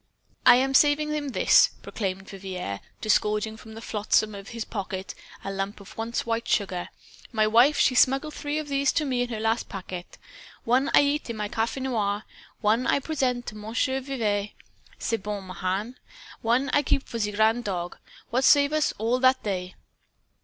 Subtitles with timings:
[0.47, 5.51] "I am saving him this!" proclaimed Vivier, disgorging from the flotsam of his pocket a
[5.51, 6.89] lump of once white sugar.
[7.31, 10.07] "My wife, she smuggle three of these to me in her last paquet.
[10.63, 12.23] One I eat in my cafe noir;
[12.61, 14.49] one I present to mon cher vieux,
[14.97, 15.99] ce bon Mahan;
[16.41, 17.95] one I keep for the grand dog
[18.31, 19.75] what save us all that day."